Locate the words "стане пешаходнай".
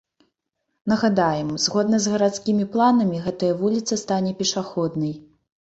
4.07-5.13